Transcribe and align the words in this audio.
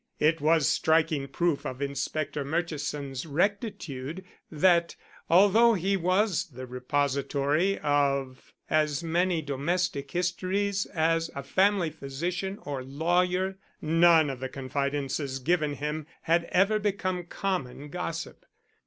It 0.17 0.41
was 0.41 0.67
striking 0.67 1.27
proof 1.27 1.63
of 1.63 1.79
Inspector 1.79 2.43
Murchison's 2.43 3.27
rectitude 3.27 4.25
that, 4.51 4.95
although 5.29 5.75
he 5.75 5.95
was 5.95 6.47
the 6.49 6.65
repository 6.65 7.77
of 7.77 8.51
as 8.67 9.03
many 9.03 9.43
domestic 9.43 10.09
histories 10.09 10.87
as 10.87 11.29
a 11.35 11.43
family 11.43 11.91
physician 11.91 12.57
or 12.63 12.83
lawyer, 12.83 13.59
none 13.79 14.31
of 14.31 14.39
the 14.39 14.49
confidences 14.49 15.37
given 15.37 15.75
him 15.75 16.07
had 16.23 16.45
ever 16.45 16.79
become 16.79 17.25
common 17.25 17.89
gossip. 17.89 18.43